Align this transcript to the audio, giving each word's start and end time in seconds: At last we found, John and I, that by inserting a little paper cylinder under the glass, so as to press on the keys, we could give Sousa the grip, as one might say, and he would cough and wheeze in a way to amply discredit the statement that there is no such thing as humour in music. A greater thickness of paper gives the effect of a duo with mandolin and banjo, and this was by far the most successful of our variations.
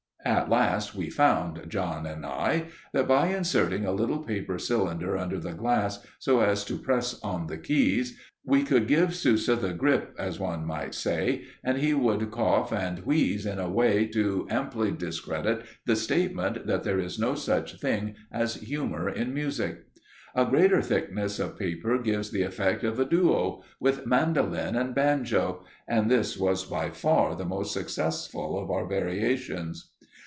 At 0.23 0.51
last 0.51 0.93
we 0.93 1.09
found, 1.09 1.65
John 1.67 2.05
and 2.05 2.23
I, 2.27 2.65
that 2.93 3.07
by 3.07 3.29
inserting 3.29 3.85
a 3.85 3.91
little 3.91 4.19
paper 4.19 4.59
cylinder 4.59 5.17
under 5.17 5.39
the 5.39 5.53
glass, 5.55 6.05
so 6.19 6.41
as 6.41 6.63
to 6.65 6.77
press 6.77 7.19
on 7.21 7.47
the 7.47 7.57
keys, 7.57 8.19
we 8.45 8.61
could 8.61 8.87
give 8.87 9.15
Sousa 9.15 9.55
the 9.55 9.73
grip, 9.73 10.13
as 10.19 10.39
one 10.39 10.63
might 10.63 10.93
say, 10.93 11.45
and 11.63 11.79
he 11.79 11.95
would 11.95 12.29
cough 12.29 12.71
and 12.71 12.99
wheeze 12.99 13.47
in 13.47 13.57
a 13.57 13.67
way 13.67 14.05
to 14.09 14.45
amply 14.51 14.91
discredit 14.91 15.65
the 15.87 15.95
statement 15.95 16.67
that 16.67 16.83
there 16.83 16.99
is 16.99 17.17
no 17.17 17.33
such 17.33 17.79
thing 17.79 18.13
as 18.31 18.55
humour 18.57 19.09
in 19.09 19.33
music. 19.33 19.87
A 20.35 20.45
greater 20.45 20.83
thickness 20.83 21.39
of 21.39 21.57
paper 21.57 21.97
gives 21.97 22.29
the 22.29 22.43
effect 22.43 22.83
of 22.83 22.99
a 22.99 23.05
duo 23.05 23.63
with 23.79 24.05
mandolin 24.05 24.75
and 24.75 24.93
banjo, 24.93 25.63
and 25.87 26.11
this 26.11 26.37
was 26.37 26.63
by 26.63 26.91
far 26.91 27.35
the 27.35 27.43
most 27.43 27.73
successful 27.73 28.59
of 28.59 28.69
our 28.69 28.85
variations. 28.87 29.87